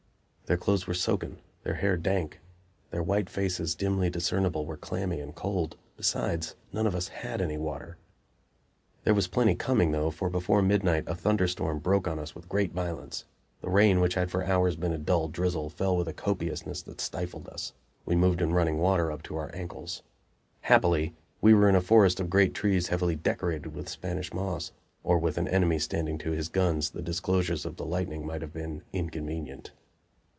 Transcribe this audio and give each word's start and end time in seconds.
Their 0.47 0.57
clothes 0.57 0.85
were 0.85 0.93
soaken, 0.93 1.37
their 1.63 1.75
hair 1.75 1.95
dank; 1.95 2.41
their 2.89 3.01
white 3.01 3.29
faces, 3.29 3.73
dimly 3.73 4.09
discernible, 4.09 4.65
were 4.65 4.75
clammy 4.75 5.21
and 5.21 5.33
cold. 5.33 5.77
Besides, 5.95 6.57
none 6.73 6.85
of 6.85 6.93
us 6.93 7.07
had 7.07 7.41
any 7.41 7.57
water. 7.57 7.95
There 9.05 9.13
was 9.13 9.29
plenty 9.29 9.55
coming, 9.55 9.91
though, 9.91 10.09
for 10.11 10.29
before 10.29 10.61
midnight 10.61 11.05
a 11.07 11.15
thunderstorm 11.15 11.79
broke 11.79 12.05
upon 12.05 12.19
us 12.19 12.35
with 12.35 12.49
great 12.49 12.73
violence. 12.73 13.23
The 13.61 13.69
rain, 13.69 14.01
which 14.01 14.15
had 14.15 14.29
for 14.29 14.43
hours 14.43 14.75
been 14.75 14.91
a 14.91 14.97
dull 14.97 15.29
drizzle, 15.29 15.69
fell 15.69 15.95
with 15.95 16.09
a 16.09 16.13
copiousness 16.13 16.81
that 16.81 16.99
stifled 16.99 17.47
us; 17.47 17.71
we 18.05 18.17
moved 18.17 18.41
in 18.41 18.51
running 18.53 18.77
water 18.77 19.09
up 19.09 19.23
to 19.23 19.37
our 19.37 19.55
ankles. 19.55 20.03
Happily, 20.63 21.15
we 21.39 21.53
were 21.53 21.69
in 21.69 21.75
a 21.75 21.81
forest 21.81 22.19
of 22.19 22.29
great 22.29 22.53
trees 22.53 22.89
heavily 22.89 23.15
"decorated" 23.15 23.73
with 23.73 23.87
Spanish 23.87 24.33
moss, 24.33 24.73
or 25.01 25.17
with 25.17 25.37
an 25.37 25.47
enemy 25.47 25.79
standing 25.79 26.17
to 26.17 26.31
his 26.31 26.49
guns 26.49 26.89
the 26.89 27.01
disclosures 27.01 27.65
of 27.65 27.77
the 27.77 27.85
lightning 27.85 28.25
might 28.25 28.41
have 28.41 28.51
been 28.51 28.81
inconvenient. 28.91 29.71